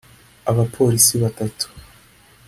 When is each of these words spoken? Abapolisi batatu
Abapolisi 0.49 1.13
batatu 1.23 1.65